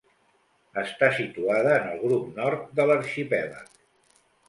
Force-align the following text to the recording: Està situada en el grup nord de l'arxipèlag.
Està 0.83 1.09
situada 1.19 1.77
en 1.83 1.87
el 1.91 2.01
grup 2.07 2.35
nord 2.43 2.67
de 2.81 2.91
l'arxipèlag. 2.91 3.73